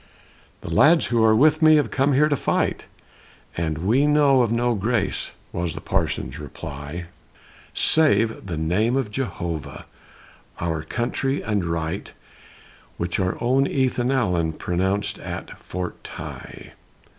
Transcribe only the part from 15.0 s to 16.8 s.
at Fort Ti."